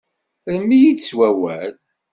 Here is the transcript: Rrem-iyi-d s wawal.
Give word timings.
Rrem-iyi-d 0.51 0.99
s 1.09 1.11
wawal. 1.17 1.73